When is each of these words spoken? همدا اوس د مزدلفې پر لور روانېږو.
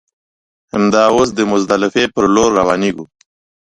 همدا 0.73 1.03
اوس 1.15 1.29
د 1.35 1.39
مزدلفې 1.51 2.03
پر 2.13 2.25
لور 2.35 2.49
روانېږو. 2.59 3.05